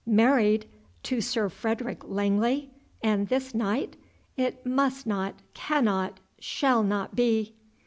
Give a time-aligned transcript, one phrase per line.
[0.07, 0.65] "Married?
[1.03, 2.71] to Sir Frederick Langley?
[3.03, 3.97] and this night?
[4.35, 7.53] It must not cannot shall not be."